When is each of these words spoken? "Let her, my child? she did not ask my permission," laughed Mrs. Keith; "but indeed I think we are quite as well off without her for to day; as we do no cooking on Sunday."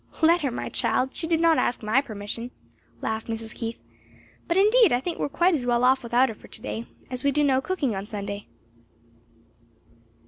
"Let 0.23 0.41
her, 0.41 0.49
my 0.49 0.67
child? 0.69 1.15
she 1.15 1.27
did 1.27 1.39
not 1.39 1.59
ask 1.59 1.83
my 1.83 2.01
permission," 2.01 2.49
laughed 3.03 3.27
Mrs. 3.27 3.53
Keith; 3.53 3.77
"but 4.47 4.57
indeed 4.57 4.91
I 4.91 4.99
think 4.99 5.19
we 5.19 5.25
are 5.25 5.29
quite 5.29 5.53
as 5.53 5.63
well 5.63 5.83
off 5.83 6.01
without 6.01 6.27
her 6.29 6.33
for 6.33 6.47
to 6.47 6.59
day; 6.63 6.87
as 7.11 7.23
we 7.23 7.31
do 7.31 7.43
no 7.43 7.61
cooking 7.61 7.95
on 7.95 8.07
Sunday." 8.07 8.47